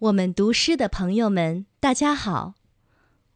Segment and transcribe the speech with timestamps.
[0.00, 2.54] 我们读诗的朋友们，大家好，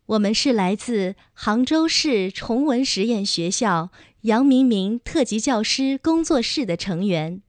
[0.07, 3.90] 我们是来自杭州市崇文实验学校
[4.21, 7.43] 杨明明特级教师工作室的成员，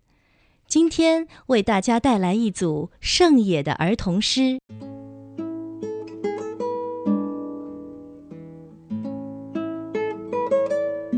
[0.67, 4.57] 今天为大家带来一组盛野的儿童诗。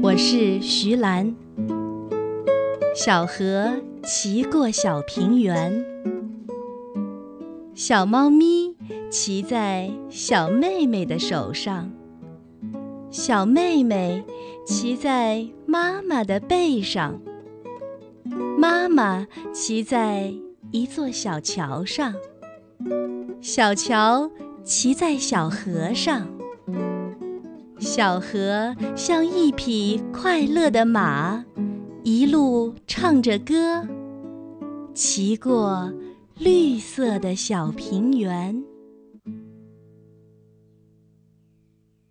[0.04, 1.34] 我是徐兰，
[2.93, 5.95] 小河骑过小平原。
[7.75, 8.73] 小猫咪
[9.09, 11.91] 骑在小妹妹的手上，
[13.11, 14.23] 小妹妹
[14.66, 17.19] 骑在妈妈的背上，
[18.57, 20.33] 妈妈骑在
[20.71, 22.16] 一座小桥上，
[23.41, 24.31] 小桥
[24.63, 26.30] 骑在小河上，
[27.77, 31.44] 小河像一匹快乐的马，
[32.03, 33.85] 一路唱着歌，
[34.94, 35.91] 骑过。
[36.38, 38.62] 绿色的小平原。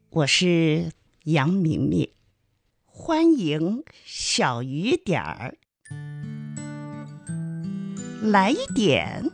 [0.08, 0.92] 我是
[1.24, 2.08] 杨明明，
[2.86, 5.58] 欢迎小雨点儿
[8.22, 9.30] 来一点，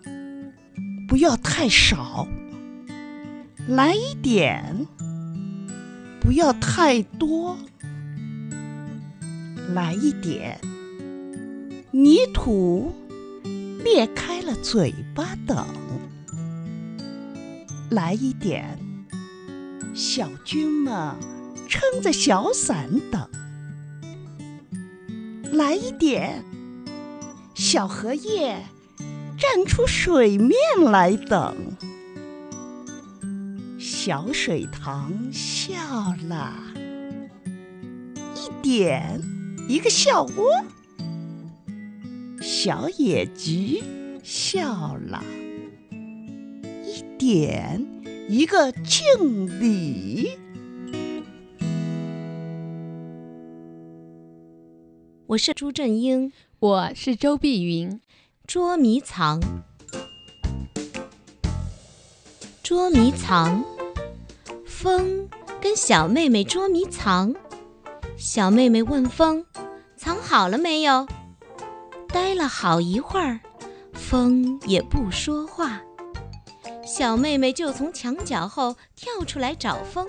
[1.07, 2.27] 不要太少；
[3.69, 4.89] 来一点，
[6.21, 7.57] 不要太多；
[9.73, 10.61] 来一点，
[11.93, 12.93] 泥土。
[13.85, 15.67] 裂开了嘴巴等，
[17.91, 18.79] 来一点，
[19.95, 21.15] 小军们
[21.69, 23.29] 撑着小伞等，
[25.53, 26.45] 来一点，
[27.55, 28.65] 小荷叶
[29.39, 31.57] 站出水面来等，
[33.79, 35.75] 小水塘笑
[36.29, 36.55] 了，
[38.37, 39.21] 一点
[39.69, 40.65] 一个笑窝。
[42.63, 43.83] 小野菊
[44.23, 45.25] 笑了，
[46.85, 47.83] 一点
[48.29, 50.33] 一个敬礼。
[55.27, 57.99] 我是朱振英，我是周碧云。
[58.47, 59.41] 捉迷藏，
[62.63, 63.65] 捉迷藏，
[64.67, 65.31] 风
[65.63, 67.35] 跟小妹妹捉迷藏。
[68.19, 69.47] 小妹妹问风
[69.97, 71.09] ：“藏好了没有？”
[72.13, 73.41] 待了好一会儿，
[73.93, 75.81] 风也不说话。
[76.85, 80.07] 小妹妹就从墙角后跳出来找风，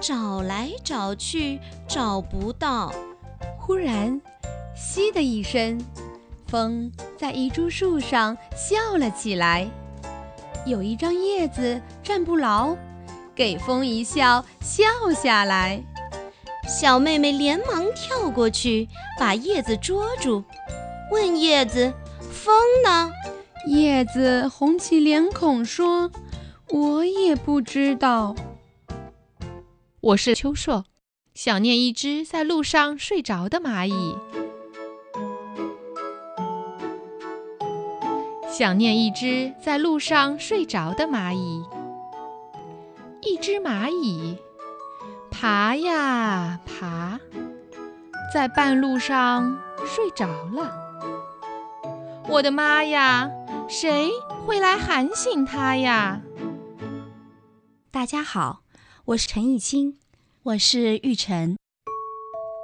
[0.00, 2.92] 找来找去找不到。
[3.58, 4.20] 忽然，
[4.76, 5.80] 窸的一声，
[6.46, 9.68] 风在一株树上笑了起来。
[10.64, 12.76] 有一张叶子站不牢，
[13.34, 15.82] 给风一笑，笑下来。
[16.68, 18.88] 小妹妹连忙跳过去，
[19.18, 20.44] 把叶子捉住。
[21.10, 23.10] 问叶子：“风呢？”
[23.66, 26.10] 叶子红起脸孔说
[26.70, 28.34] ：“我也不知道。”
[30.00, 30.84] 我是秋硕，
[31.34, 34.16] 想念一只在路上睡着的蚂蚁。
[38.48, 41.64] 想念一只在路上睡着的蚂蚁。
[43.20, 44.38] 一只蚂蚁
[45.30, 47.18] 爬呀爬，
[48.32, 50.85] 在半路上睡着了。
[52.28, 53.30] 我的妈呀！
[53.68, 54.10] 谁
[54.44, 56.20] 会来喊醒他呀？
[57.92, 58.62] 大家好，
[59.04, 59.96] 我是陈艺清，
[60.42, 61.56] 我是玉晨。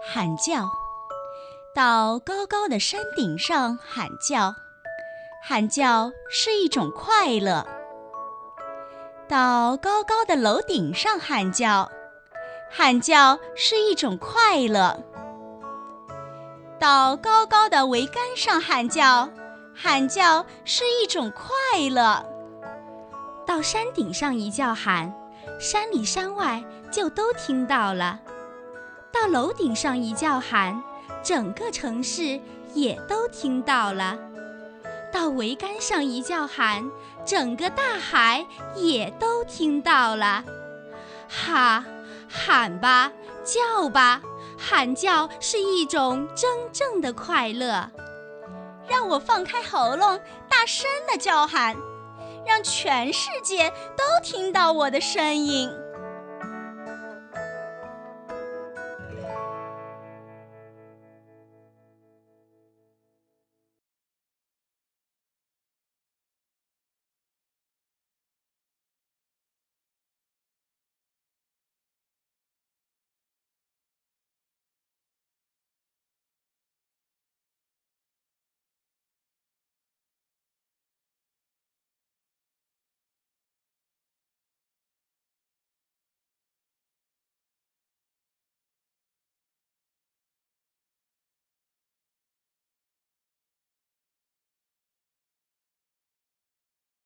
[0.04, 0.68] 喊叫，
[1.76, 4.52] 到高高的山顶上喊叫，
[5.44, 7.64] 喊叫是一种快乐；
[9.28, 11.88] 到高高的楼顶上喊叫，
[12.68, 15.04] 喊叫是一种快乐；
[16.80, 19.30] 到高高的桅杆上喊叫。
[19.74, 22.24] 喊叫是一种快乐。
[23.46, 25.12] 到山顶上一叫喊，
[25.58, 28.18] 山里山外就都听到了；
[29.12, 30.82] 到楼顶上一叫喊，
[31.22, 32.40] 整个城市
[32.74, 34.16] 也都听到了；
[35.12, 36.90] 到桅杆上一叫喊，
[37.24, 38.46] 整个大海
[38.76, 40.44] 也都听到了。
[41.28, 41.84] 哈，
[42.28, 43.10] 喊吧，
[43.42, 44.22] 叫吧，
[44.56, 47.90] 喊叫是一种真正的快乐。
[48.92, 51.74] 让我放开喉咙，大声的叫喊，
[52.46, 55.70] 让全世界都听到我的声音。